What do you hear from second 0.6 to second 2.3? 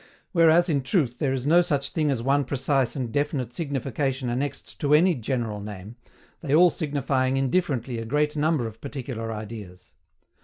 in truth, there is no such thing as